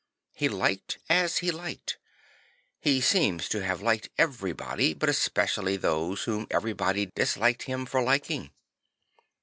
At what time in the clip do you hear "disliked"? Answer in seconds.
7.13-7.61